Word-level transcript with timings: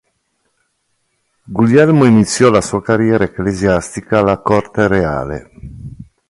Guglielmo 1.45 2.05
iniziò 2.05 2.49
la 2.49 2.61
sua 2.61 2.81
carriera 2.81 3.25
ecclesiastica 3.25 4.17
alla 4.17 4.39
corte 4.41 4.87
reale. 4.87 5.51